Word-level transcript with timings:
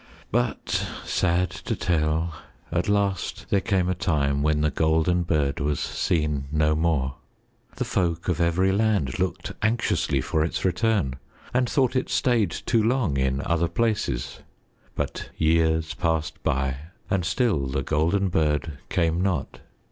But 0.31 0.83
sad 1.05 1.51
to 1.51 1.75
tell, 1.75 2.33
at 2.71 2.89
last 2.89 3.45
there 3.51 3.61
came 3.61 3.87
a 3.87 3.93
time 3.93 4.41
when 4.41 4.61
The 4.61 4.71
Golden 4.71 5.21
Bird 5.21 5.59
was 5.59 5.79
seen 5.79 6.45
no 6.51 6.73
more. 6.73 7.17
The 7.75 7.85
folk 7.85 8.27
of 8.27 8.41
every 8.41 8.71
land 8.71 9.19
looked 9.19 9.51
anxiously 9.61 10.19
for 10.19 10.43
its 10.43 10.65
return 10.65 11.17
and 11.53 11.69
thought 11.69 11.95
it 11.95 12.09
stayed 12.09 12.49
too 12.49 12.81
long 12.81 13.15
in 13.15 13.41
other 13.45 13.67
places. 13.67 14.39
But 14.95 15.29
years 15.37 15.93
passed 15.93 16.41
by 16.41 16.77
and 17.07 17.23
still 17.23 17.67
The 17.67 17.83
Golden 17.83 18.29
Bird 18.29 18.79
came 18.89 19.21
not. 19.21 19.59